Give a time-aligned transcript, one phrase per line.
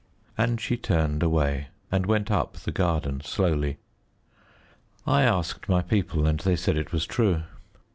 [0.35, 3.77] And she turned away, and went up the garden slowly.
[5.05, 7.43] I asked my people, and they said it was true.